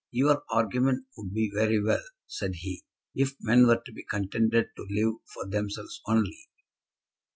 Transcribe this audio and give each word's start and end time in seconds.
"Your 0.09 0.41
argument 0.49 1.05
would 1.15 1.31
be 1.31 1.51
very 1.53 1.79
well," 1.79 2.01
said 2.25 2.55
he, 2.55 2.85
"if 3.13 3.35
men 3.39 3.67
were 3.67 3.79
to 3.85 3.91
be 3.91 4.03
contented 4.03 4.69
to 4.75 4.87
live 4.89 5.13
for 5.31 5.47
themselves 5.47 6.01
only." 6.07 6.47